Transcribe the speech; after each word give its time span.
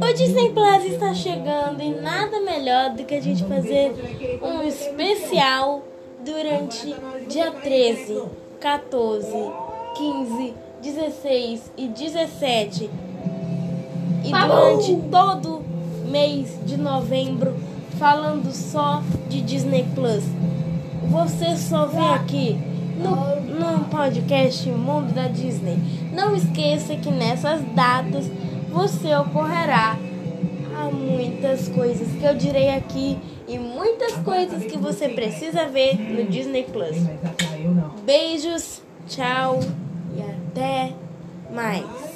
O 0.00 0.14
Disney 0.14 0.50
Plus 0.50 0.84
está 0.92 1.14
chegando 1.14 1.82
e 1.82 1.90
nada 2.00 2.40
melhor 2.40 2.90
do 2.90 3.04
que 3.04 3.14
a 3.14 3.20
gente 3.20 3.44
fazer 3.44 3.92
um 4.42 4.62
especial 4.62 5.82
durante 6.24 6.94
dia 7.28 7.50
13, 7.50 8.22
14, 8.60 9.28
15, 9.96 10.54
16 10.82 11.72
e 11.76 11.88
17 11.88 12.90
e 14.24 14.30
durante 14.30 14.96
todo 15.10 15.62
mês 16.10 16.58
de 16.64 16.76
novembro 16.76 17.54
falando 17.98 18.52
só 18.52 19.02
de 19.28 19.40
Disney 19.40 19.86
Plus. 19.94 20.24
Você 21.10 21.56
só 21.56 21.86
vem 21.86 22.08
aqui 22.08 22.58
no, 22.98 23.40
no 23.58 23.84
podcast 23.84 24.68
Mundo 24.70 25.12
da 25.14 25.26
Disney. 25.28 25.78
Não 26.12 26.34
esqueça 26.34 26.96
que 26.96 27.10
nessas 27.10 27.62
datas 27.74 28.26
você 28.78 29.12
ocorrerá 29.16 29.98
a 30.76 30.84
muitas 30.84 31.68
coisas 31.68 32.06
que 32.12 32.24
eu 32.24 32.32
direi 32.36 32.68
aqui 32.68 33.18
e 33.48 33.58
muitas 33.58 34.12
coisas 34.18 34.62
que 34.62 34.78
você 34.78 35.08
precisa 35.08 35.66
ver 35.66 35.98
no 35.98 36.24
Disney 36.30 36.62
Plus. 36.62 36.96
Beijos, 38.04 38.80
tchau 39.08 39.58
e 40.16 40.22
até 40.22 40.92
mais. 41.52 42.07